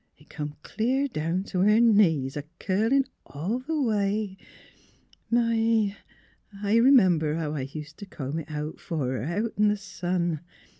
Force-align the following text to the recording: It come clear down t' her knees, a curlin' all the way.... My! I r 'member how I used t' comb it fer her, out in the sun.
It 0.17 0.29
come 0.31 0.55
clear 0.63 1.07
down 1.07 1.43
t' 1.43 1.59
her 1.59 1.79
knees, 1.79 2.35
a 2.35 2.41
curlin' 2.59 3.05
all 3.23 3.59
the 3.59 3.79
way.... 3.79 4.35
My! 5.29 5.95
I 6.63 6.79
r 6.79 6.83
'member 6.85 7.35
how 7.35 7.51
I 7.53 7.69
used 7.71 7.99
t' 7.99 8.07
comb 8.07 8.39
it 8.39 8.49
fer 8.79 8.97
her, 8.97 9.21
out 9.23 9.53
in 9.57 9.67
the 9.67 9.77
sun. 9.77 10.39